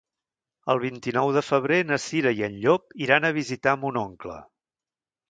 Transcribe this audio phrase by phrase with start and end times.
[0.73, 4.39] El vint-i-nou de febrer na Cira i en Llop iran a visitar mon oncle.